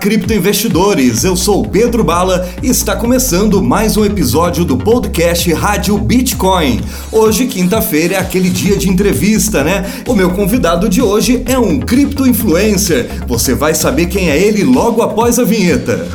[0.00, 1.24] Criptoinvestidores!
[1.24, 6.80] Eu sou Pedro Bala e está começando mais um episódio do podcast Rádio Bitcoin.
[7.12, 9.84] Hoje, quinta-feira, é aquele dia de entrevista, né?
[10.08, 13.10] O meu convidado de hoje é um cripto influencer.
[13.26, 16.08] Você vai saber quem é ele logo após a vinheta.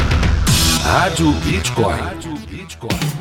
[0.84, 2.15] Rádio Bitcoin.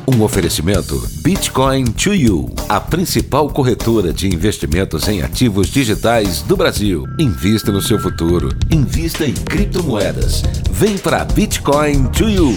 [0.07, 7.07] Um oferecimento Bitcoin to You, a principal corretora de investimentos em ativos digitais do Brasil.
[7.17, 8.49] Invista no seu futuro.
[8.69, 10.43] Invista em criptomoedas.
[10.69, 12.55] Vem para Bitcoin to You.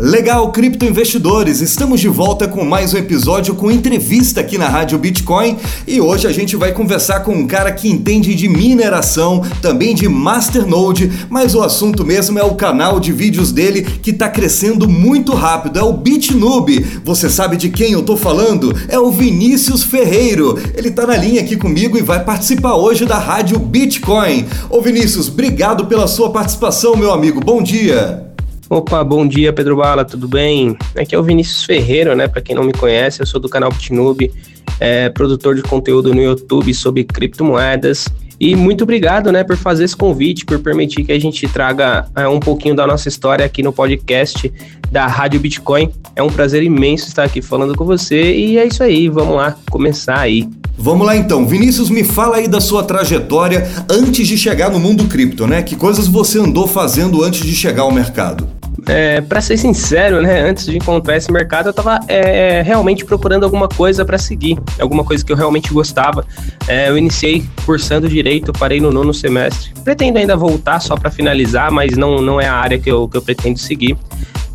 [0.00, 5.56] Legal, criptoinvestidores, estamos de volta com mais um episódio com entrevista aqui na Rádio Bitcoin
[5.88, 10.08] e hoje a gente vai conversar com um cara que entende de mineração, também de
[10.08, 15.34] Masternode, mas o assunto mesmo é o canal de vídeos dele que está crescendo muito
[15.34, 16.78] rápido, é o BitNoob.
[17.04, 18.72] Você sabe de quem eu tô falando?
[18.86, 20.56] É o Vinícius Ferreiro.
[20.76, 24.46] Ele tá na linha aqui comigo e vai participar hoje da Rádio Bitcoin.
[24.70, 27.40] Ô Vinícius, obrigado pela sua participação, meu amigo.
[27.40, 28.27] Bom dia.
[28.70, 30.76] Opa, bom dia, Pedro Bala, tudo bem?
[30.94, 32.28] Aqui é o Vinícius Ferreira, né?
[32.28, 34.30] Para quem não me conhece, eu sou do canal Bitnube,
[34.78, 38.06] é, produtor de conteúdo no YouTube sobre criptomoedas.
[38.38, 42.28] E muito obrigado, né, por fazer esse convite, por permitir que a gente traga é,
[42.28, 44.52] um pouquinho da nossa história aqui no podcast
[44.92, 45.90] da Rádio Bitcoin.
[46.14, 49.56] É um prazer imenso estar aqui falando com você e é isso aí, vamos lá
[49.70, 50.46] começar aí.
[50.76, 55.06] Vamos lá então, Vinícius, me fala aí da sua trajetória antes de chegar no mundo
[55.06, 55.62] cripto, né?
[55.62, 58.57] Que coisas você andou fazendo antes de chegar ao mercado?
[58.88, 63.44] É, para ser sincero, né, antes de encontrar esse mercado, eu estava é, realmente procurando
[63.44, 66.24] alguma coisa para seguir, alguma coisa que eu realmente gostava.
[66.66, 69.74] É, eu iniciei cursando direito, parei no nono semestre.
[69.84, 73.18] Pretendo ainda voltar só para finalizar, mas não, não é a área que eu, que
[73.18, 73.94] eu pretendo seguir.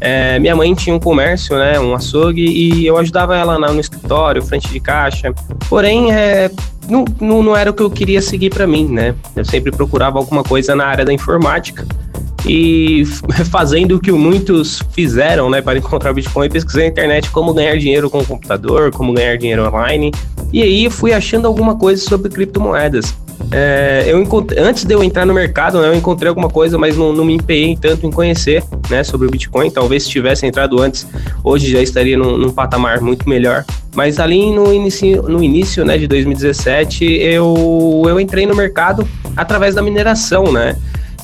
[0.02, 4.42] É, minha mãe tinha um comércio, né, um açougue, e eu ajudava ela no escritório,
[4.42, 5.32] frente de caixa.
[5.70, 6.49] Porém, é,
[6.89, 9.14] não, não, não era o que eu queria seguir para mim, né?
[9.36, 11.86] Eu sempre procurava alguma coisa na área da informática
[12.45, 13.04] e
[13.49, 18.09] fazendo o que muitos fizeram, né, para encontrar Bitcoin, pesquisei na internet como ganhar dinheiro
[18.09, 20.11] com o computador, como ganhar dinheiro online,
[20.52, 23.15] e aí fui achando alguma coisa sobre criptomoedas.
[23.52, 24.23] É, eu
[24.58, 27.33] antes de eu entrar no mercado, né, eu encontrei alguma coisa, mas não, não me
[27.33, 29.70] empenhei tanto em conhecer né, sobre o Bitcoin.
[29.70, 31.05] Talvez se tivesse entrado antes,
[31.43, 33.65] hoje já estaria num, num patamar muito melhor.
[33.95, 39.75] Mas ali no início, no início né, de 2017, eu, eu entrei no mercado através
[39.75, 40.75] da mineração, né?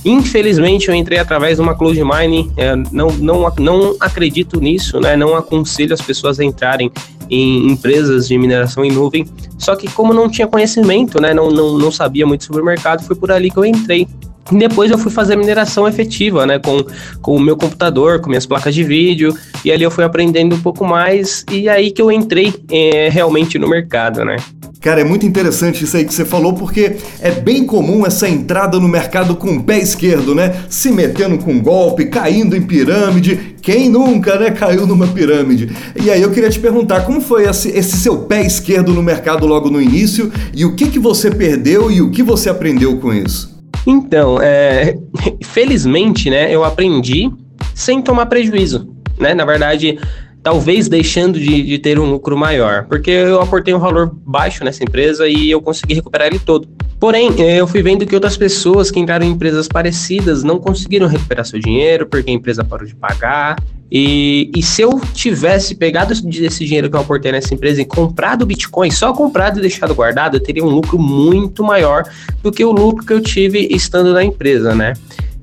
[0.06, 2.52] Infelizmente, eu entrei através de uma cloud mining.
[2.56, 5.16] É, não, não, não acredito nisso, né?
[5.16, 6.92] Não aconselho as pessoas a entrarem
[7.30, 9.26] em empresas de mineração em nuvem.
[9.58, 11.34] Só que como não tinha conhecimento, né?
[11.34, 14.08] Não, não, não sabia muito sobre o mercado, foi por ali que eu entrei.
[14.52, 16.84] Depois eu fui fazer mineração efetiva, né, com,
[17.22, 20.60] com o meu computador, com minhas placas de vídeo, e ali eu fui aprendendo um
[20.60, 24.38] pouco mais, e aí que eu entrei é, realmente no mercado, né.
[24.82, 28.80] Cara, é muito interessante isso aí que você falou, porque é bem comum essa entrada
[28.80, 30.64] no mercado com o pé esquerdo, né?
[30.70, 33.56] Se metendo com golpe, caindo em pirâmide.
[33.62, 35.70] Quem nunca, né, caiu numa pirâmide?
[36.02, 39.46] E aí eu queria te perguntar, como foi esse, esse seu pé esquerdo no mercado
[39.46, 40.32] logo no início?
[40.54, 43.60] E o que, que você perdeu e o que você aprendeu com isso?
[43.86, 44.98] Então, é,
[45.44, 47.30] felizmente, né, eu aprendi
[47.76, 48.90] sem tomar prejuízo,
[49.20, 49.34] né?
[49.34, 50.00] Na verdade,
[50.42, 54.84] talvez deixando de, de, ter um lucro maior, porque eu aportei um valor baixo nessa
[54.84, 56.68] empresa e eu consegui recuperar ele todo.
[57.00, 61.46] Porém, eu fui vendo que outras pessoas que entraram em empresas parecidas não conseguiram recuperar
[61.46, 63.58] seu dinheiro porque a empresa parou de pagar.
[63.92, 68.46] E, e se eu tivesse pegado esse dinheiro que eu aportei nessa empresa e comprado
[68.46, 72.04] Bitcoin, só comprado e deixado guardado, eu teria um lucro muito maior
[72.44, 74.94] do que o lucro que eu tive estando na empresa, né?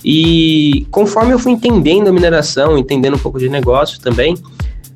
[0.04, 4.36] E conforme eu fui entendendo a mineração, entendendo um pouco de negócio também,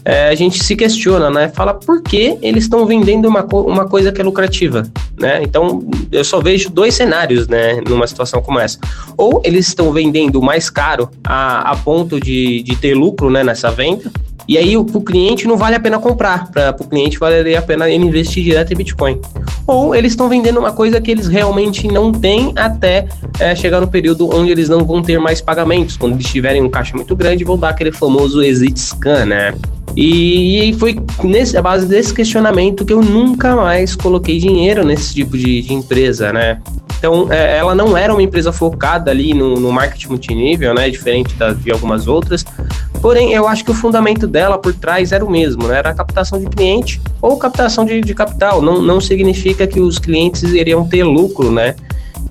[0.05, 1.49] é, a gente se questiona, né?
[1.49, 4.87] Fala por que eles estão vendendo uma, uma coisa que é lucrativa,
[5.19, 5.43] né?
[5.43, 7.81] Então, eu só vejo dois cenários, né?
[7.87, 8.79] Numa situação como essa.
[9.17, 13.45] Ou eles estão vendendo mais caro a, a ponto de, de ter lucro, né?
[13.45, 14.11] Nessa venda.
[14.49, 16.51] E aí, o cliente não vale a pena comprar.
[16.51, 19.21] Para o cliente, valeria a pena ele investir direto em Bitcoin.
[19.65, 23.07] Ou eles estão vendendo uma coisa que eles realmente não têm até
[23.39, 25.97] é, chegar no período onde eles não vão ter mais pagamentos.
[25.97, 29.55] Quando eles tiverem um caixa muito grande, vão dar aquele famoso exit scan, né?
[29.97, 35.37] E, foi nesse, a base desse questionamento que eu nunca mais coloquei dinheiro nesse tipo
[35.37, 36.61] de, de empresa, né?
[36.99, 40.91] Então, é, ela não era uma empresa focada ali no, no marketing multinível, né?
[40.91, 42.45] Diferente da, de algumas outras.
[43.01, 45.79] Porém, eu acho que o fundamento dela por trás era o mesmo, né?
[45.79, 48.61] Era a captação de cliente ou captação de, de capital.
[48.61, 51.75] Não, não significa que os clientes iriam ter lucro, né?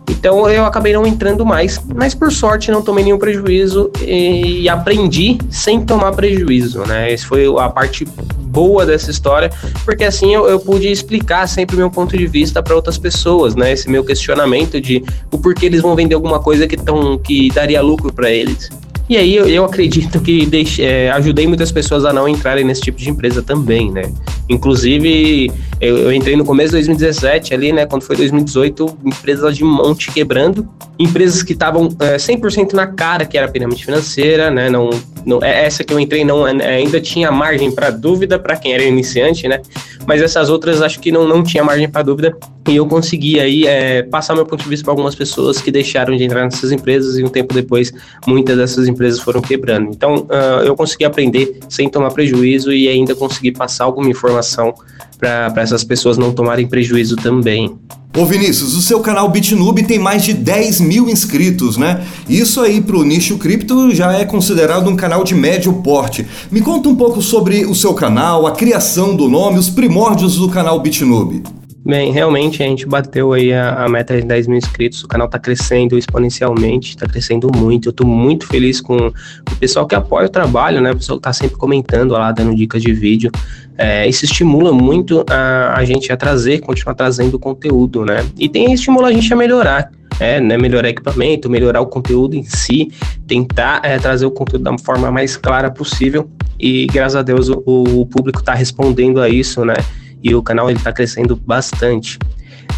[0.10, 5.38] Então eu acabei não entrando mais, mas por sorte não tomei nenhum prejuízo e, aprendi
[5.50, 7.12] sem tomar prejuízo, né?
[7.12, 8.06] Essa foi a parte
[8.40, 9.52] boa dessa história,
[9.86, 13.56] porque assim eu, eu pude explicar sempre o meu ponto de vista para outras pessoas,
[13.56, 13.72] né?
[13.72, 17.82] Esse meu questionamento de o porquê eles vão vender alguma coisa que, tão, que daria
[17.82, 18.70] lucro para eles.
[19.10, 22.82] E aí eu, eu acredito que deixe, é, ajudei muitas pessoas a não entrarem nesse
[22.82, 24.04] tipo de empresa também, né?
[24.48, 25.52] Inclusive,
[25.82, 27.88] eu, eu, entrei no começo de 2017 ali, né?
[27.88, 30.70] Quando foi 2018, empresas de monte quebrando,
[31.00, 34.70] empresas que estavam é, 100% na cara que era pirâmide financeira, né?
[34.70, 34.92] Não,
[35.26, 38.74] não, é, essa que eu entrei não é, ainda tinha margem para dúvida para quem
[38.74, 39.62] era iniciante, né?
[40.06, 42.36] Mas essas outras acho que não, não tinha margem para dúvida
[42.68, 46.16] e eu consegui aí é, passar meu ponto de vista para algumas pessoas que deixaram
[46.16, 47.92] de entrar nessas empresas e um tempo depois
[48.28, 49.90] muitas dessas empresas foram quebrando.
[49.90, 54.74] Então uh, eu consegui aprender sem tomar prejuízo e ainda consegui passar alguma informação
[55.18, 57.78] para essas pessoas não tomarem prejuízo também.
[58.18, 62.04] Ô Vinícius, o seu canal BitNube tem mais de 10 mil inscritos, né?
[62.28, 66.26] Isso aí pro nicho cripto já é considerado um canal de médio porte.
[66.50, 70.50] Me conta um pouco sobre o seu canal, a criação do nome, os primórdios do
[70.50, 71.44] canal BitNube.
[71.86, 75.28] Bem, realmente a gente bateu aí a, a, meta de 10 mil inscritos, o canal
[75.28, 77.88] está crescendo exponencialmente, está crescendo muito.
[77.88, 80.92] Eu estou muito feliz com o pessoal que apoia o trabalho, né?
[80.92, 83.32] O pessoal está sempre comentando lá, dando dicas de vídeo.
[83.78, 88.26] É, isso estimula muito a, a gente a trazer, continuar trazendo conteúdo, né?
[88.38, 89.90] E tem estimula a gente a melhorar.
[90.20, 92.92] É, né, melhorar equipamento, melhorar o conteúdo em si,
[93.26, 96.30] tentar é, trazer o conteúdo da forma mais clara possível.
[96.60, 99.76] E graças a Deus o, o público está respondendo a isso, né?
[100.24, 102.18] E o canal está crescendo bastante.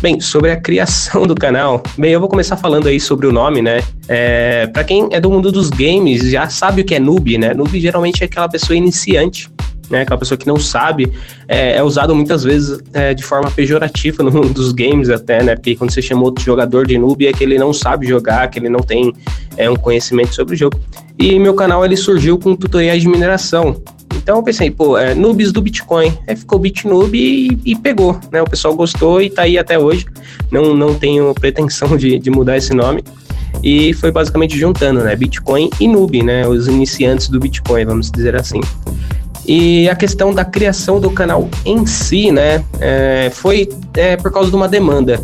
[0.01, 3.61] Bem, sobre a criação do canal, bem, eu vou começar falando aí sobre o nome,
[3.61, 3.83] né?
[4.07, 7.53] É, para quem é do mundo dos games, já sabe o que é noob, né?
[7.53, 9.47] Noob geralmente é aquela pessoa iniciante,
[9.91, 10.01] né?
[10.01, 11.11] Aquela pessoa que não sabe,
[11.47, 15.55] é, é usado muitas vezes é, de forma pejorativa no mundo dos games até, né?
[15.55, 18.57] Porque quando você chama outro jogador de noob é que ele não sabe jogar, que
[18.57, 19.13] ele não tem
[19.55, 20.79] é, um conhecimento sobre o jogo.
[21.19, 23.79] E meu canal ele surgiu com tutoriais de mineração.
[24.15, 26.13] Então eu pensei, pô, é, noobs do Bitcoin.
[26.27, 28.41] Aí ficou BitNoob e, e pegou, né?
[28.41, 30.05] O pessoal gostou e tá aí até hoje.
[30.51, 33.03] Não, não tenho pretensão de, de mudar esse nome.
[33.63, 35.15] E foi basicamente juntando, né?
[35.15, 36.47] Bitcoin e noob, né?
[36.47, 38.61] Os iniciantes do Bitcoin, vamos dizer assim.
[39.45, 42.63] E a questão da criação do canal em si, né?
[42.79, 45.21] É, foi é, por causa de uma demanda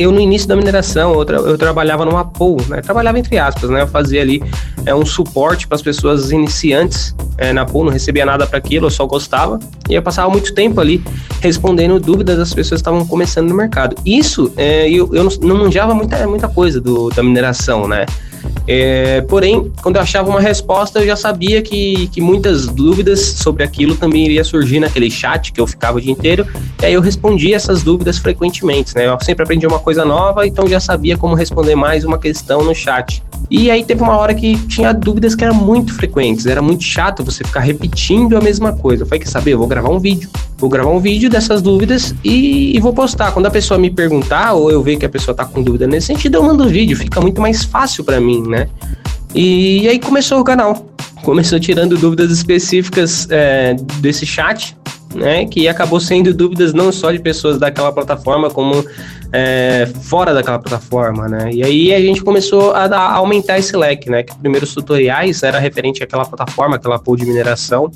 [0.00, 2.80] eu no início da mineração, eu, tra eu trabalhava numa pool, né?
[2.80, 3.82] Trabalhava entre aspas, né?
[3.82, 4.42] Eu fazia ali
[4.86, 8.86] é, um suporte para as pessoas iniciantes é, na pool, não recebia nada para aquilo,
[8.86, 9.58] eu só gostava.
[9.90, 11.04] E eu passava muito tempo ali
[11.40, 13.94] respondendo dúvidas das pessoas que estavam começando no mercado.
[14.04, 18.06] Isso, é, eu, eu não, não manjava muita, muita coisa do, da mineração, né?
[18.66, 23.62] É, porém, quando eu achava uma resposta, eu já sabia que, que muitas dúvidas sobre
[23.62, 26.46] aquilo também iria surgir naquele chat que eu ficava o dia inteiro.
[26.80, 29.06] E aí eu respondia essas dúvidas frequentemente, né?
[29.06, 32.74] Eu sempre aprendi uma coisa nova, então já sabia como responder mais uma questão no
[32.74, 33.22] chat.
[33.50, 37.24] E aí teve uma hora que tinha dúvidas que eram muito frequentes, era muito chato
[37.24, 39.02] você ficar repetindo a mesma coisa.
[39.02, 40.30] Eu falei, quer saber, eu vou gravar um vídeo.
[40.60, 43.32] Vou gravar um vídeo dessas dúvidas e, e vou postar.
[43.32, 46.08] Quando a pessoa me perguntar, ou eu ver que a pessoa tá com dúvida nesse
[46.08, 48.68] sentido, eu mando o vídeo, fica muito mais fácil para mim, né?
[49.34, 50.86] E, e, aí começou o canal.
[51.22, 54.76] Começou tirando dúvidas específicas é, desse chat,
[55.14, 55.46] né?
[55.46, 58.84] Que acabou sendo dúvidas não só de pessoas daquela plataforma, como
[59.32, 61.50] é, fora daquela plataforma, né?
[61.52, 64.22] E aí a gente começou a, a, aumentar esse leque, né?
[64.22, 67.90] Que primeiros tutoriais era referente àquela plataforma, aquela pool de mineração,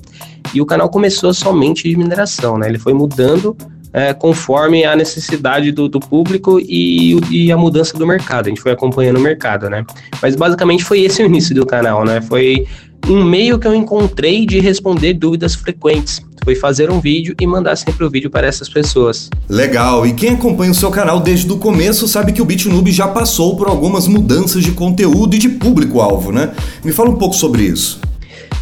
[0.52, 2.68] e o canal começou somente de mineração, né?
[2.68, 3.56] Ele foi mudando
[3.94, 8.46] é, conforme a necessidade do, do público e, e, a mudança do mercado.
[8.46, 9.86] A gente foi acompanhando o mercado, né?
[10.20, 12.20] Mas basicamente foi esse o início do canal, né?
[12.20, 12.66] Foi
[13.08, 16.20] um meio que eu encontrei de responder dúvidas frequentes.
[16.44, 19.30] Foi fazer um vídeo e mandar sempre o vídeo para essas pessoas.
[19.48, 23.08] Legal, e quem acompanha o seu canal desde o começo sabe que o BitNube já
[23.08, 26.52] passou por algumas mudanças de conteúdo e de público-alvo, né?
[26.84, 27.98] Me fala um pouco sobre isso.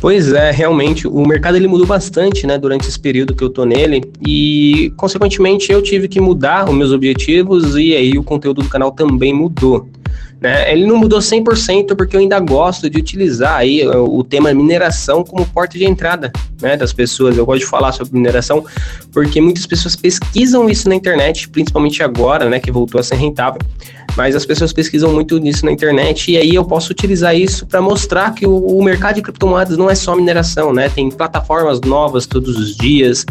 [0.01, 3.65] Pois é, realmente, o mercado ele mudou bastante, né, durante esse período que eu tô
[3.65, 8.69] nele, e consequentemente eu tive que mudar os meus objetivos e aí o conteúdo do
[8.69, 9.89] canal também mudou.
[10.43, 10.73] Né?
[10.73, 15.47] Ele não mudou 100% porque eu ainda gosto de utilizar aí o tema mineração como
[15.47, 17.39] porta de entrada né, das pessoas.
[17.39, 18.65] Eu gosto de falar sobre mineração
[19.13, 23.61] porque muitas pessoas pesquisam isso na internet, principalmente agora, né, que voltou a ser rentável.
[24.17, 27.81] Mas as pessoas pesquisam muito nisso na internet e aí eu posso utilizar isso para
[27.81, 30.89] mostrar que o, o mercado de criptomoedas não é só mineração, né?
[30.89, 33.25] Tem plataformas novas todos os dias,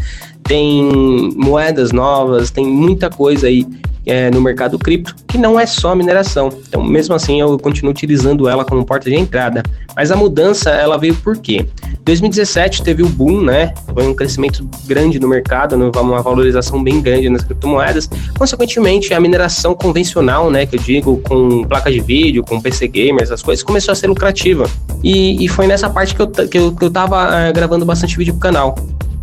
[0.43, 3.65] tem moedas novas, tem muita coisa aí
[4.05, 6.50] é, no mercado cripto, que não é só mineração.
[6.67, 9.63] Então, mesmo assim, eu continuo utilizando ela como porta de entrada.
[9.95, 11.65] Mas a mudança, ela veio por quê?
[12.03, 13.74] 2017 teve o boom, né?
[13.93, 15.91] Foi um crescimento grande no mercado, né?
[15.95, 18.10] uma valorização bem grande nas criptomoedas.
[18.38, 23.21] Consequentemente, a mineração convencional, né, que eu digo, com placa de vídeo, com PC gamer,
[23.21, 24.67] essas coisas, começou a ser lucrativa.
[25.03, 28.17] E, e foi nessa parte que eu, que eu, que eu tava uh, gravando bastante
[28.17, 28.75] vídeo pro canal.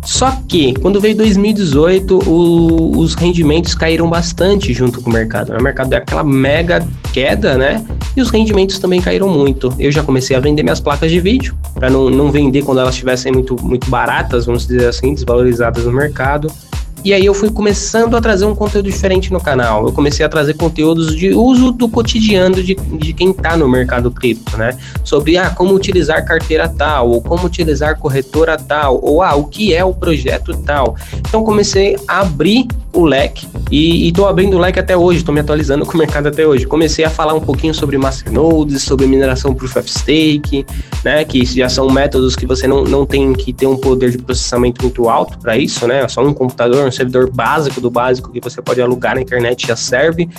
[0.03, 5.51] Só que, quando veio 2018, o, os rendimentos caíram bastante junto com o mercado.
[5.51, 7.85] O mercado deu aquela mega queda, né?
[8.15, 9.73] E os rendimentos também caíram muito.
[9.77, 12.93] Eu já comecei a vender minhas placas de vídeo, para não, não vender quando elas
[12.93, 16.51] estivessem muito, muito baratas, vamos dizer assim, desvalorizadas no mercado.
[17.03, 19.85] E aí eu fui começando a trazer um conteúdo diferente no canal.
[19.85, 24.11] Eu comecei a trazer conteúdos de uso do cotidiano de, de quem está no mercado
[24.11, 24.77] cripto, né?
[25.03, 29.73] Sobre ah, como utilizar carteira tal, ou como utilizar corretora tal, ou ah, o que
[29.73, 30.95] é o projeto tal.
[31.19, 35.39] Então comecei a abrir o leque e estou abrindo o leque até hoje, estou me
[35.39, 36.65] atualizando com o mercado até hoje.
[36.65, 40.65] Comecei a falar um pouquinho sobre masternodes, sobre mineração proof of stake,
[41.03, 41.23] né?
[41.23, 44.81] Que já são métodos que você não, não tem que ter um poder de processamento
[44.81, 46.07] muito alto para isso, né?
[46.07, 49.75] Só um computador um servidor básico do básico que você pode alugar na internet já
[49.75, 50.29] serve.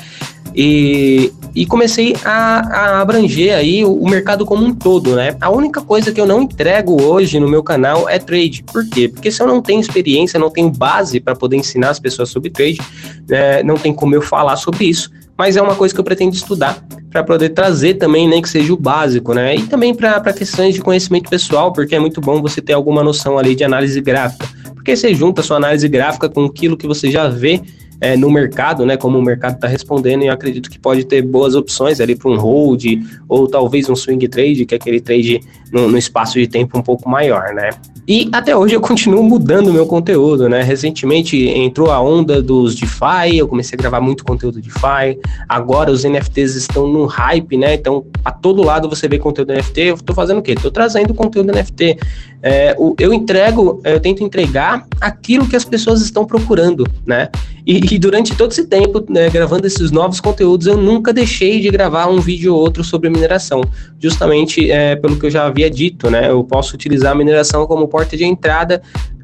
[0.55, 5.37] E, e comecei a, a, abranger aí o, o, mercado como um todo, né?
[5.41, 8.63] A única coisa que eu não entrego hoje no meu canal é trade.
[8.65, 9.09] Por quê?
[9.09, 12.51] Porque se eu não tenho experiência, não tenho base para poder ensinar as pessoas sobre
[12.51, 12.81] trade,
[13.29, 15.11] né, não tem como eu falar sobre isso.
[15.37, 18.49] Mas é uma coisa que eu pretendo estudar para poder trazer também, nem né, que
[18.49, 19.57] seja o básico, né?
[19.57, 23.39] E também para questões de conhecimento pessoal, porque é muito bom você ter alguma noção
[23.39, 24.47] ali de análise gráfica
[24.81, 27.61] porque você junta sua análise gráfica com aquilo que você já vê
[28.01, 28.97] é, no mercado, né?
[28.97, 32.31] Como o mercado está respondendo, e eu acredito que pode ter boas opções ali para
[32.31, 32.85] um hold
[33.29, 35.41] ou talvez um swing trade, que é aquele trade
[35.73, 37.71] no, no, espaço de tempo um pouco maior, né?
[38.09, 40.63] E até hoje eu continuo mudando meu conteúdo, né?
[40.63, 45.21] Recentemente entrou a onda dos DeFi, eu comecei a gravar muito conteúdo DeFi.
[45.49, 47.75] Agora os NFTs estão no hype, né?
[47.75, 49.81] Então, a todo lado você vê conteúdo NFT.
[49.81, 50.55] Eu tô fazendo o quê?
[50.55, 51.99] Tô trazendo conteúdo NFT.
[52.43, 57.29] É, eu entrego, eu tento entregar aquilo que as pessoas estão procurando, né?
[57.67, 61.69] E, e durante todo esse tempo, né, gravando esses novos conteúdos, eu nunca deixei de
[61.69, 63.61] gravar um vídeo ou outro sobre mineração,
[63.99, 66.31] justamente é, pelo que eu já havia dito, né?
[66.31, 68.81] Eu posso utilizar a mineração como porta de entrada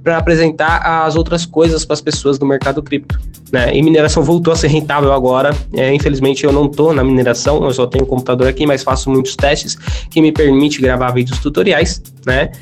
[0.06, 3.18] para apresentar as outras coisas para as pessoas do mercado cripto.
[3.50, 3.76] Né?
[3.76, 5.52] E mineração voltou a ser rentável agora.
[5.72, 9.10] É, infelizmente eu não estou na mineração, eu só tenho o computador aqui, mas faço
[9.10, 9.74] muitos testes
[10.08, 12.52] que me permite gravar vídeos tutoriais, né?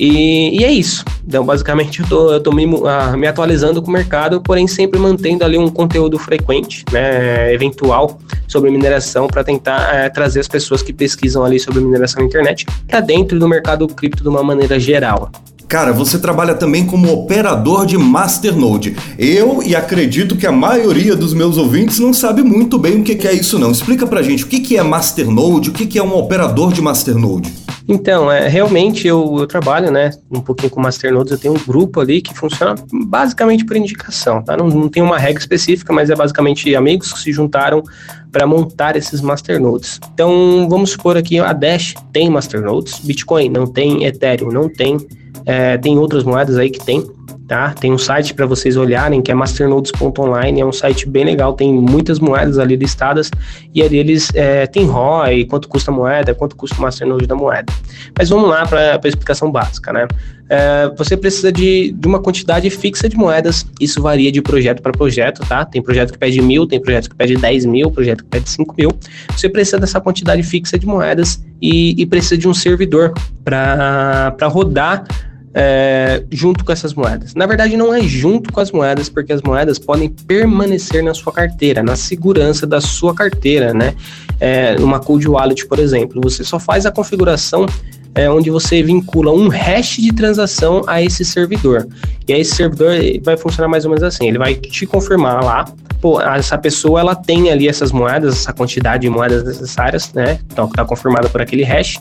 [0.00, 1.04] E, e, é isso.
[1.28, 4.98] Então, basicamente, eu tô, eu tô me, uh, me, atualizando com o mercado, porém sempre
[4.98, 10.82] mantendo ali um conteúdo frequente, né, eventual, sobre mineração, para tentar uh, trazer as pessoas
[10.82, 14.80] que pesquisam ali sobre mineração na internet para dentro do mercado cripto de uma maneira
[14.80, 15.30] geral.
[15.70, 18.96] Cara, você trabalha também como operador de Masternode.
[19.16, 23.28] Eu e acredito que a maioria dos meus ouvintes não sabe muito bem o que
[23.28, 23.70] é isso não.
[23.70, 27.52] Explica pra gente o que é Masternode, o que é um operador de Masternode.
[27.92, 31.98] Então, é, realmente eu, eu, trabalho, né, um pouquinho com Masternodes, eu tenho um grupo
[31.98, 34.56] ali que funciona basicamente por indicação, tá?
[34.56, 37.82] Não, não tem uma regra específica, mas é basicamente amigos que se juntaram
[38.30, 39.98] para montar esses masternodes.
[40.14, 44.96] Então, vamos supor aqui, a Dash tem masternodes, Bitcoin não tem, Ethereum não tem,
[45.44, 47.04] é, tem outras moedas aí que tem,
[47.50, 47.74] tá?
[47.74, 51.74] Tem um site para vocês olharem que é masternodes.online, é um site bem legal, tem
[51.74, 53.28] muitas moedas ali listadas
[53.74, 57.34] e ali eles é, tem ROI, quanto custa a moeda, quanto custa o masternode da
[57.34, 57.72] moeda.
[58.16, 60.06] Mas vamos lá para a explicação básica, né?
[60.48, 64.92] É, você precisa de, de uma quantidade fixa de moedas, isso varia de projeto para
[64.92, 65.64] projeto, tá?
[65.64, 68.76] Tem projeto que pede mil, tem projeto que pede 10 mil, projeto que pede 5
[68.78, 68.92] mil.
[69.36, 73.12] Você precisa dessa quantidade fixa de moedas e, e precisa de um servidor
[73.44, 75.04] para rodar
[75.52, 77.34] é, junto com essas moedas.
[77.34, 81.32] Na verdade, não é junto com as moedas, porque as moedas podem permanecer na sua
[81.32, 83.94] carteira, na segurança da sua carteira, né?
[84.38, 87.66] É, uma cold wallet, por exemplo, você só faz a configuração
[88.14, 91.86] é, onde você vincula um hash de transação a esse servidor.
[92.26, 95.64] E aí esse servidor vai funcionar mais ou menos assim, ele vai te confirmar lá,
[96.00, 100.38] pô, essa pessoa ela tem ali essas moedas, essa quantidade de moedas necessárias, né?
[100.50, 102.00] Então está confirmada por aquele hash.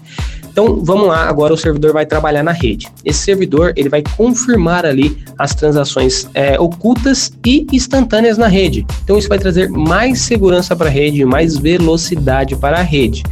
[0.51, 2.87] Então, vamos lá, agora o servidor vai trabalhar na rede.
[3.05, 8.85] Esse servidor, ele vai confirmar ali as transações é, ocultas e instantâneas na rede.
[9.03, 13.23] Então, isso vai trazer mais segurança para a rede, mais velocidade para a rede.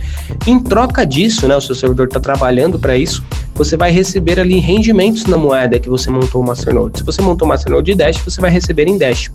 [0.46, 4.60] Em troca disso, né, o seu servidor está trabalhando para isso, você vai receber ali
[4.60, 7.00] rendimentos na moeda que você montou o Masternode.
[7.00, 9.32] Se você montou o Masternode de Dash, você vai receber em Dash.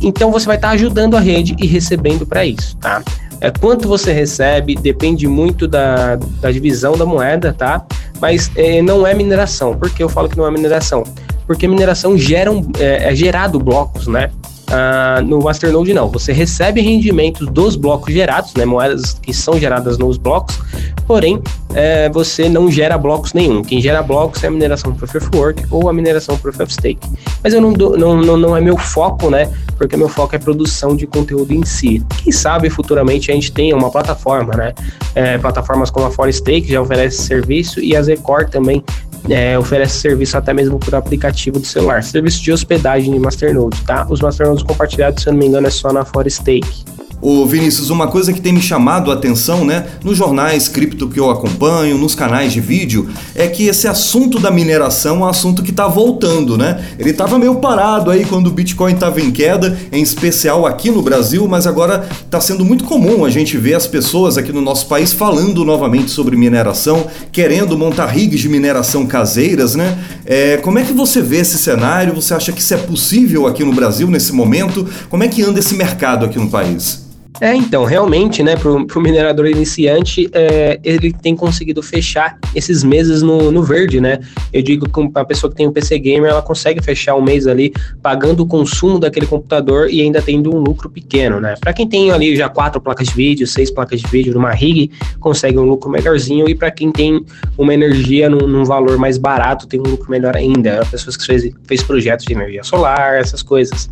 [0.00, 3.02] Então, você vai estar tá ajudando a rede e recebendo para isso, tá?
[3.44, 7.84] É, quanto você recebe depende muito da, da divisão da moeda, tá?
[8.18, 9.76] Mas é, não é mineração.
[9.76, 11.04] Por que eu falo que não é mineração?
[11.46, 14.30] Porque mineração gera é, é gerado blocos, né?
[14.74, 19.98] Uh, no Masternode não, você recebe rendimentos dos blocos gerados, né, moedas que são geradas
[19.98, 20.58] nos blocos,
[21.06, 21.40] porém
[21.74, 23.62] é, você não gera blocos nenhum.
[23.62, 27.06] Quem gera blocos é a mineração Proof of Work ou a mineração Proof of Stake.
[27.42, 29.52] Mas eu não, não, não, não é meu foco, né?
[29.76, 32.02] Porque meu foco é produção de conteúdo em si.
[32.22, 34.72] Quem sabe futuramente a gente tenha uma plataforma, né?
[35.14, 38.82] É, plataformas como a Forestake já oferece serviço e a Zcore também
[39.28, 42.02] é, oferece serviço até mesmo por aplicativo do celular.
[42.02, 44.06] Serviço de hospedagem de Masternode, tá?
[44.08, 46.84] Os Masternodes compartilhados, se eu não me engano, é só na Forestake.
[47.26, 51.18] Ô Vinícius, uma coisa que tem me chamado a atenção, né, nos jornais cripto que
[51.18, 55.62] eu acompanho, nos canais de vídeo, é que esse assunto da mineração é um assunto
[55.62, 56.84] que está voltando, né?
[56.98, 61.00] Ele estava meio parado aí quando o Bitcoin estava em queda, em especial aqui no
[61.00, 64.86] Brasil, mas agora está sendo muito comum a gente ver as pessoas aqui no nosso
[64.86, 69.96] país falando novamente sobre mineração, querendo montar rigs de mineração caseiras, né?
[70.26, 72.14] É, como é que você vê esse cenário?
[72.16, 74.86] Você acha que isso é possível aqui no Brasil nesse momento?
[75.08, 77.02] Como é que anda esse mercado aqui no país?
[77.40, 83.22] É, então, realmente, né, para o minerador iniciante, é, ele tem conseguido fechar esses meses
[83.22, 84.20] no, no verde, né?
[84.52, 87.48] Eu digo que a pessoa que tem um PC Gamer, ela consegue fechar um mês
[87.48, 91.56] ali pagando o consumo daquele computador e ainda tendo um lucro pequeno, né?
[91.60, 94.92] Para quem tem ali já quatro placas de vídeo, seis placas de vídeo numa rig,
[95.18, 97.24] consegue um lucro melhorzinho e para quem tem
[97.58, 100.86] uma energia num, num, valor mais barato, tem um lucro melhor ainda.
[100.88, 103.90] Pessoas que fez, fez projetos de energia solar, essas coisas.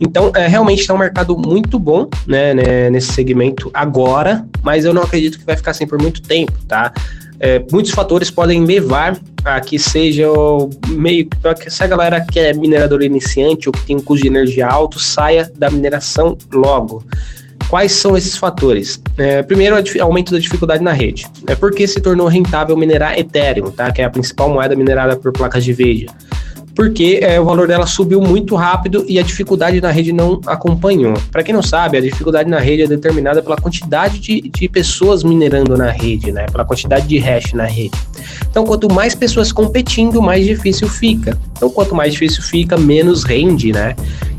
[0.00, 4.92] Então, é, realmente está um mercado muito bom né, né, nesse segmento agora, mas eu
[4.92, 6.92] não acredito que vai ficar assim por muito tempo, tá?
[7.38, 10.26] É, muitos fatores podem levar a que seja
[10.88, 11.28] meio
[11.60, 14.66] que se a galera que é minerador iniciante ou que tem um custo de energia
[14.66, 17.04] alto saia da mineração logo.
[17.68, 19.00] Quais são esses fatores?
[19.16, 21.26] É, primeiro, o aumento da dificuldade na rede.
[21.46, 23.90] É porque se tornou rentável minerar Ethereum, tá?
[23.90, 26.10] que é a principal moeda minerada por placas de vídeo
[26.74, 31.14] porque é, o valor dela subiu muito rápido e a dificuldade na rede não acompanhou.
[31.30, 35.22] Para quem não sabe, a dificuldade na rede é determinada pela quantidade de, de pessoas
[35.22, 36.46] minerando na rede, né?
[36.50, 37.96] Pela quantidade de hash na rede.
[38.50, 41.38] Então, quanto mais pessoas competindo, mais difícil fica.
[41.52, 43.94] Então, quanto mais difícil fica, menos rende, né?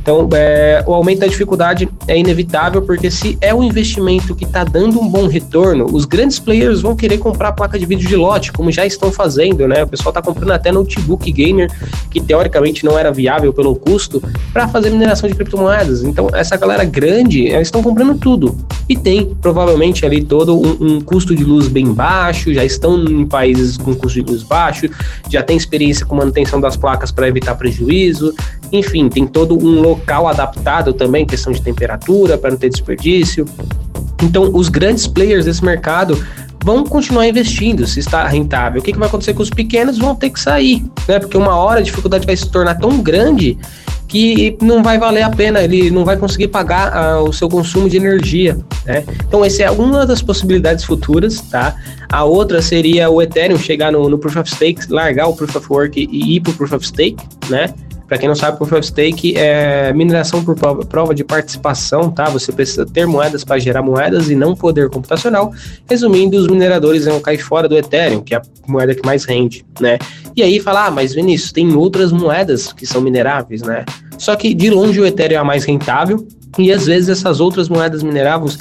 [0.06, 4.64] Então, é, o aumento da dificuldade é inevitável, porque se é um investimento que está
[4.64, 8.52] dando um bom retorno, os grandes players vão querer comprar placa de vídeo de lote,
[8.52, 9.84] como já estão fazendo, né?
[9.84, 11.72] O pessoal está comprando até notebook gamer,
[12.12, 16.04] que teoricamente não era viável pelo custo, para fazer mineração de criptomoedas.
[16.04, 18.56] Então, essa galera grande, eles estão comprando tudo.
[18.88, 23.26] E tem, provavelmente, ali todo um, um custo de luz bem baixo, já estão em
[23.26, 24.88] países com custo de luz baixo,
[25.30, 28.34] já tem experiência com manutenção das placas para evitar prejuízo,
[28.72, 33.46] enfim, tem todo um local adaptado também, questão de temperatura, para não ter desperdício.
[34.24, 36.18] Então, os grandes players desse mercado
[36.66, 38.82] vão continuar investindo se está rentável.
[38.82, 40.00] O que, que vai acontecer com os pequenos?
[40.00, 41.20] Vão ter que sair, né?
[41.20, 43.56] Porque uma hora a dificuldade vai se tornar tão grande
[44.08, 47.88] que não vai valer a pena, ele não vai conseguir pagar ah, o seu consumo
[47.88, 49.04] de energia, né?
[49.28, 51.76] Então, essa é uma das possibilidades futuras, tá?
[52.10, 55.68] A outra seria o Ethereum chegar no, no Proof of Stake, largar o Proof of
[55.70, 57.72] Work e ir para o Proof of Stake, né?
[58.08, 62.26] Para quem não sabe, Proof of Stake é mineração por prova de participação, tá?
[62.26, 65.52] Você precisa ter moedas para gerar moedas e não poder computacional.
[65.90, 69.66] Resumindo, os mineradores vão cair fora do Ethereum, que é a moeda que mais rende,
[69.80, 69.98] né?
[70.36, 73.84] E aí falar, ah, mas Vinícius, tem outras moedas que são mineráveis, né?
[74.18, 77.68] Só que de longe o Ethereum é a mais rentável e às vezes essas outras
[77.68, 78.58] moedas mineráveis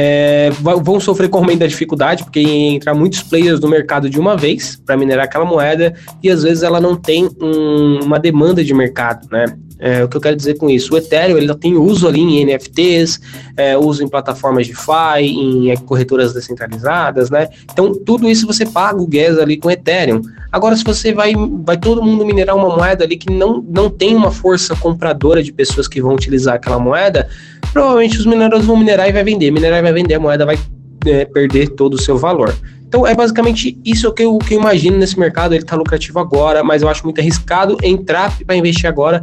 [0.00, 4.36] é, vão sofrer com aumento da dificuldade, porque entrar muitos players no mercado de uma
[4.36, 8.72] vez para minerar aquela moeda e às vezes ela não tem um, uma demanda de
[8.72, 9.46] mercado, né?
[9.80, 10.94] É, o que eu quero dizer com isso?
[10.94, 13.20] O Ethereum ele tem uso ali em NFTs,
[13.56, 17.48] é, uso em plataformas de DeFi, em corretoras descentralizadas, né?
[17.72, 20.22] Então, tudo isso você paga o gas ali com Ethereum.
[20.50, 21.32] Agora, se você vai,
[21.64, 25.52] vai todo mundo minerar uma moeda ali que não, não tem uma força compradora de
[25.52, 27.28] pessoas que vão utilizar aquela moeda,
[27.72, 29.50] provavelmente os mineradores vão minerar e vai vender.
[29.50, 30.58] Minerar e vai vender, a moeda vai
[31.06, 32.54] é, perder todo o seu valor.
[32.86, 35.54] Então é basicamente isso que eu, que eu imagino nesse mercado.
[35.54, 39.20] Ele está lucrativo agora, mas eu acho muito arriscado entrar para investir agora,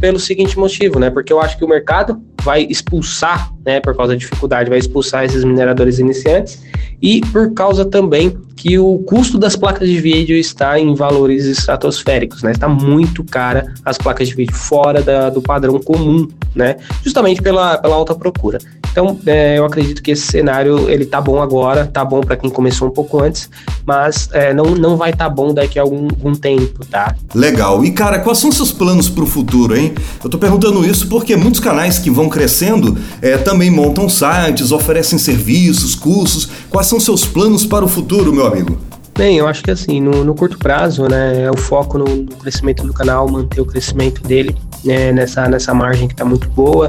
[0.00, 1.10] pelo seguinte motivo, né?
[1.10, 5.24] Porque eu acho que o mercado vai expulsar, né, por causa da dificuldade, vai expulsar
[5.24, 6.62] esses mineradores iniciantes
[7.00, 12.44] e por causa também que o custo das placas de vídeo está em valores estratosféricos,
[12.44, 12.52] né?
[12.52, 16.76] Está muito cara as placas de vídeo fora da, do padrão comum, né?
[17.02, 18.58] Justamente pela, pela alta procura.
[18.92, 22.50] Então, é, eu acredito que esse cenário ele tá bom agora, tá bom para quem
[22.50, 23.48] começou um pouco antes,
[23.86, 27.16] mas é, não, não vai estar tá bom daqui a algum, algum tempo, tá?
[27.34, 27.82] Legal.
[27.84, 29.94] E cara, quais são seus planos para o futuro, hein?
[30.22, 35.18] Eu tô perguntando isso porque muitos canais que vão crescendo é, também montam sites, oferecem
[35.18, 36.48] serviços, cursos.
[36.68, 38.76] Quais são seus planos para o futuro, meu amigo?
[39.14, 42.34] Bem, eu acho que assim, no, no curto prazo, né, é o foco no, no,
[42.36, 46.88] crescimento do canal, manter o crescimento dele né, nessa, nessa margem que está muito boa,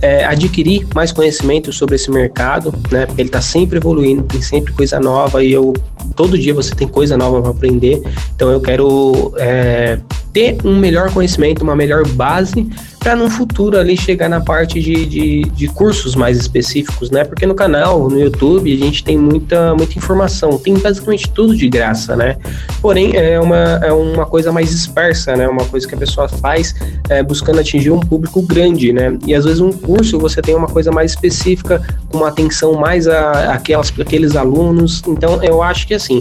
[0.00, 4.72] é, adquirir mais conhecimento sobre esse mercado, né, porque ele está sempre evoluindo, tem sempre
[4.72, 5.74] coisa nova e eu
[6.16, 8.02] todo dia você tem coisa nova para aprender,
[8.34, 9.98] então eu quero é,
[10.32, 12.66] ter um melhor conhecimento, uma melhor base
[13.08, 17.24] para no futuro ali chegar na parte de, de, de, cursos mais específicos, né?
[17.24, 21.70] Porque no canal, no YouTube, a gente tem muita, muita informação, tem basicamente tudo de
[21.70, 22.36] graça, né?
[22.82, 25.48] Porém, é uma, é uma coisa mais dispersa, né?
[25.48, 26.74] Uma coisa que a pessoa faz
[27.08, 29.16] é, buscando atingir um público grande, né?
[29.26, 33.08] E às vezes um curso você tem uma coisa mais específica, com uma atenção mais
[33.08, 35.02] a, aquelas, aqueles alunos.
[35.08, 36.20] Então, eu acho que assim,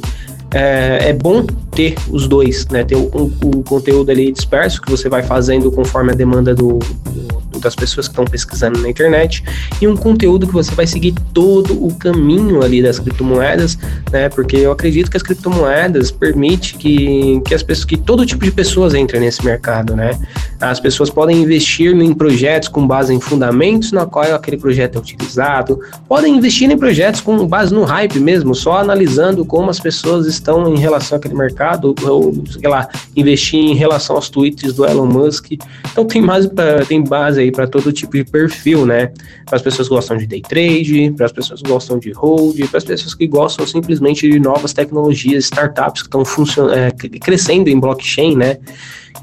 [0.51, 2.83] é, é, bom ter os dois, né?
[2.83, 6.79] Ter o, o, o, conteúdo ali disperso que você vai fazendo conforme a demanda do,
[6.79, 9.43] do das pessoas que estão pesquisando na internet
[9.81, 13.77] e um conteúdo que você vai seguir todo o caminho ali das criptomoedas,
[14.12, 14.29] né?
[14.29, 18.51] Porque eu acredito que as criptomoedas permite que, que as pessoas, que todo tipo de
[18.51, 20.12] pessoas entrem nesse mercado, né?
[20.60, 25.00] As pessoas podem investir em projetos com base em fundamentos na qual aquele projeto é
[25.00, 30.26] utilizado, podem investir em projetos com base no hype mesmo, só analisando como as pessoas
[30.26, 35.06] estão em relação àquele mercado, ou sei lá, investir em relação aos tweets do Elon
[35.06, 35.52] Musk.
[35.91, 36.50] Então tem mais
[36.88, 39.12] tem base aí para todo tipo de perfil, né?
[39.46, 42.60] Para as pessoas que gostam de day trade, para as pessoas que gostam de hold,
[42.70, 46.24] para as pessoas que gostam simplesmente de novas tecnologias, startups que estão
[46.72, 48.58] é, crescendo em blockchain, né?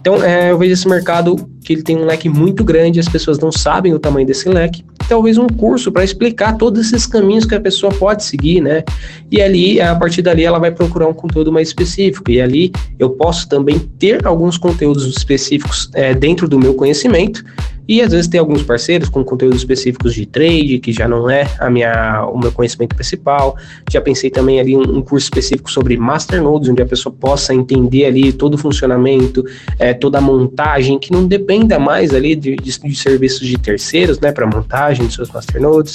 [0.00, 3.38] Então, é, eu vejo esse mercado que ele tem um leque muito grande, as pessoas
[3.38, 4.84] não sabem o tamanho desse leque.
[5.08, 8.84] Talvez um curso para explicar todos esses caminhos que a pessoa pode seguir, né?
[9.30, 12.30] E ali, a partir dali, ela vai procurar um conteúdo mais específico.
[12.30, 17.44] E ali eu posso também ter alguns conteúdos específicos é, dentro do meu conhecimento
[17.86, 21.46] e às vezes tem alguns parceiros com conteúdos específicos de trade, que já não é
[21.58, 23.56] a minha, o meu conhecimento principal.
[23.90, 28.06] Já pensei também ali um, um curso específico sobre masternodes, onde a pessoa possa entender
[28.06, 29.44] ali todo o funcionamento,
[29.78, 34.18] é, toda a montagem, que não dependa mais ali de, de, de serviços de terceiros,
[34.18, 35.94] né, para montagem de seus masternodes.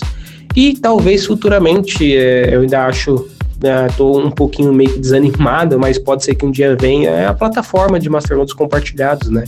[0.56, 3.28] E talvez futuramente, é, eu ainda acho
[3.90, 7.26] estou né, um pouquinho meio que desanimado, mas pode ser que um dia venha é
[7.26, 9.44] a plataforma de masternodes compartilhados, né?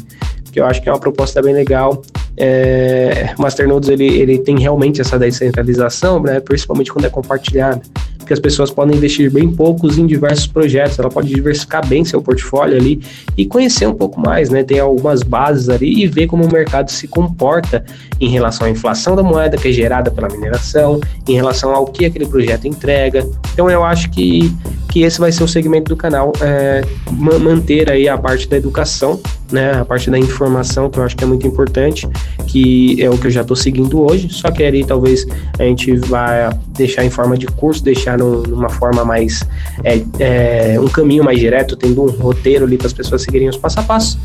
[0.51, 2.01] Que eu acho que é uma proposta bem legal
[2.37, 7.81] é, Masternodes ele, ele tem realmente essa descentralização, né, principalmente quando é compartilhado,
[8.25, 12.21] que as pessoas podem investir bem poucos em diversos projetos, ela pode diversificar bem seu
[12.21, 13.01] portfólio ali
[13.35, 16.89] e conhecer um pouco mais, né, ter algumas bases ali e ver como o mercado
[16.89, 17.83] se comporta
[18.19, 22.05] em relação à inflação da moeda que é gerada pela mineração, em relação ao que
[22.05, 23.27] aquele projeto entrega.
[23.53, 24.53] Então eu acho que,
[24.89, 29.19] que esse vai ser o segmento do canal, é, manter aí a parte da educação
[29.51, 32.07] né, a parte da informação, que eu acho que é muito importante,
[32.47, 35.27] que é o que eu já estou seguindo hoje, só que ali talvez
[35.59, 39.43] a gente vai deixar em forma de curso, deixar no, numa forma mais,
[39.83, 43.57] é, é, um caminho mais direto, tendo um roteiro ali para as pessoas seguirem os
[43.57, 44.19] passo a passo,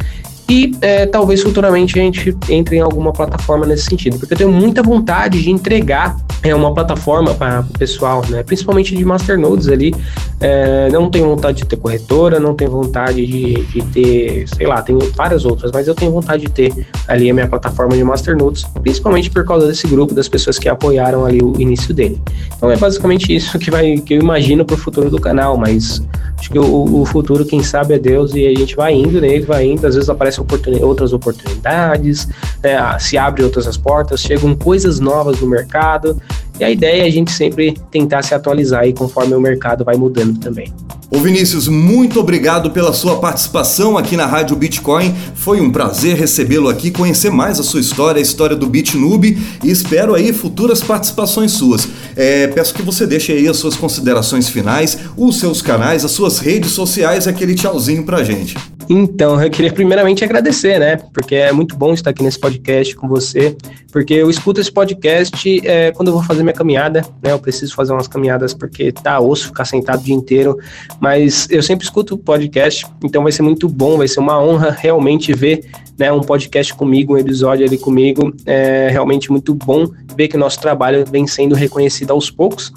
[0.48, 4.52] e é, talvez futuramente a gente entre em alguma plataforma nesse sentido, porque eu tenho
[4.52, 8.42] muita vontade de entregar é, uma plataforma para o pessoal, né?
[8.44, 9.92] principalmente de masternodes ali.
[10.38, 14.82] É, não tenho vontade de ter corretora, não tenho vontade de, de, ter, sei lá,
[14.82, 18.64] tenho várias outras, mas eu tenho vontade de ter ali a minha plataforma de masternodes,
[18.82, 22.20] principalmente por causa desse grupo das pessoas que apoiaram ali o início dele.
[22.56, 26.02] Então é basicamente isso que, vai, que eu imagino para o futuro do canal, mas
[26.38, 29.44] acho que o, o futuro, quem sabe, é Deus e a gente vai indo nele,
[29.44, 32.28] vai indo, às vezes aparece aparecem oportun outras oportunidades,
[32.62, 36.20] né, se abrem outras as portas, chegam coisas novas no mercado.
[36.58, 39.96] E a ideia é a gente sempre tentar se atualizar aí conforme o mercado vai
[39.96, 40.72] mudando também.
[41.08, 45.14] Ô Vinícius, muito obrigado pela sua participação aqui na Rádio Bitcoin.
[45.36, 49.70] Foi um prazer recebê-lo aqui, conhecer mais a sua história, a história do BitNoob e
[49.70, 51.86] espero aí futuras participações suas.
[52.16, 56.40] É, peço que você deixe aí as suas considerações finais, os seus canais, as suas
[56.40, 58.56] redes sociais, aquele tchauzinho pra gente.
[58.88, 60.96] Então, eu queria primeiramente agradecer, né?
[61.12, 63.56] Porque é muito bom estar aqui nesse podcast com você,
[63.92, 67.32] porque eu escuto esse podcast é, quando eu vou fazer minha caminhada, né?
[67.32, 70.58] Eu preciso fazer umas caminhadas porque tá osso ficar sentado o dia inteiro,
[71.00, 75.32] mas eu sempre escuto podcast, então vai ser muito bom, vai ser uma honra realmente
[75.32, 75.64] ver
[75.98, 78.32] né, um podcast comigo, um episódio ali comigo.
[78.44, 82.72] É realmente muito bom ver que o nosso trabalho vem sendo reconhecido aos poucos.